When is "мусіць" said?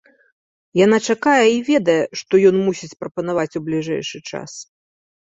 2.69-2.97